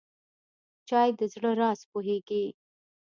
چای 0.87 1.09
د 1.19 1.21
زړه 1.33 1.51
راز 1.59 1.79
پوهیږي. 1.91 2.45